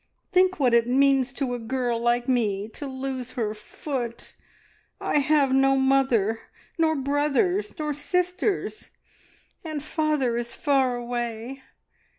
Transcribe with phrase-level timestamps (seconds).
[0.31, 4.35] Think what it means to a girl like me to lose her foot!
[4.99, 6.39] I have no mother,
[6.79, 8.89] nor brothers, nor sisters,
[9.63, 11.61] and father is far away.